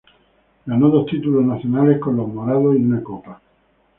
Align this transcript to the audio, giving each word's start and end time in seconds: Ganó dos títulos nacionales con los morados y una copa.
Ganó 0.65 0.89
dos 0.89 1.05
títulos 1.05 1.45
nacionales 1.45 1.99
con 1.99 2.17
los 2.17 2.27
morados 2.27 2.75
y 2.75 2.79
una 2.83 3.03
copa. 3.03 3.39